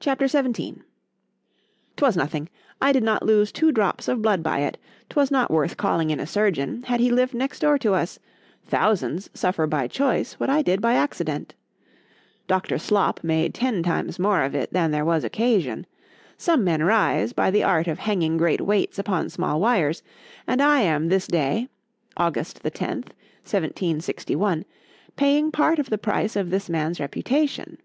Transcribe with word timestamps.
C 0.00 0.08
H 0.10 0.14
A 0.14 0.16
P. 0.16 0.26
XVII 0.72 0.82
——'TWAS 1.96 2.16
nothing,—I 2.16 2.92
did 2.92 3.02
not 3.02 3.22
lose 3.22 3.52
two 3.52 3.70
drops 3.70 4.08
of 4.08 4.22
blood 4.22 4.42
by 4.42 4.60
it——'twas 4.60 5.30
not 5.30 5.50
worth 5.50 5.76
calling 5.76 6.08
in 6.08 6.18
a 6.18 6.26
surgeon, 6.26 6.84
had 6.84 6.98
he 6.98 7.10
lived 7.10 7.34
next 7.34 7.58
door 7.58 7.76
to 7.76 7.92
us——thousands 7.92 9.28
suffer 9.34 9.66
by 9.66 9.86
choice, 9.86 10.40
what 10.40 10.48
I 10.48 10.62
did 10.62 10.80
by 10.80 10.94
accident.——Doctor 10.94 12.78
Slop 12.78 13.22
made 13.22 13.52
ten 13.52 13.82
times 13.82 14.18
more 14.18 14.40
of 14.40 14.54
it, 14.54 14.72
than 14.72 14.92
there 14.92 15.04
was 15.04 15.24
occasion:——some 15.24 16.64
men 16.64 16.82
rise, 16.82 17.34
by 17.34 17.50
the 17.50 17.64
art 17.64 17.88
of 17.88 17.98
hanging 17.98 18.38
great 18.38 18.62
weights 18.62 18.98
upon 18.98 19.28
small 19.28 19.60
wires,—and 19.60 20.62
I 20.62 20.80
am 20.80 21.08
this 21.10 21.26
day 21.26 21.68
(August 22.16 22.62
the 22.62 22.70
10th, 22.70 23.08
1761) 23.44 24.64
paying 25.16 25.50
part 25.52 25.78
of 25.78 25.90
the 25.90 25.98
price 25.98 26.34
of 26.34 26.48
this 26.48 26.70
man's 26.70 26.98
reputation. 26.98 27.76